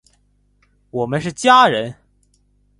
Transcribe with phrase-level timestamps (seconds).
[0.89, 1.95] 我们是家人！